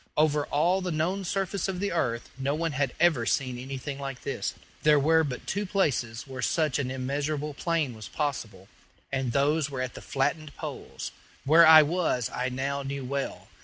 [0.17, 4.21] Over all the known surface of the earth no one had ever seen anything like
[4.23, 8.67] this; there were but two places where such an immeasurable plain was possible,
[9.11, 11.11] and those were at the flattened poles.
[11.45, 13.47] Where I was I now knew well.